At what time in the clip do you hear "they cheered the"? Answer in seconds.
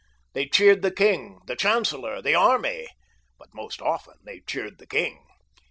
0.33-0.89, 4.25-4.87